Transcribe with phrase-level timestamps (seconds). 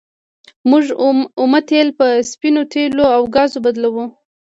[0.69, 0.85] موږ
[1.41, 4.05] اومه تیل په سپینو تیلو او ګازو بدلوو.